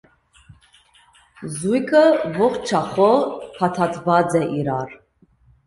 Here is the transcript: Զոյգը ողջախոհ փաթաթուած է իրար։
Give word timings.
Զոյգը 1.57 2.01
ողջախոհ 2.39 3.15
փաթաթուած 3.61 4.37
է 4.43 4.45
իրար։ 4.59 5.01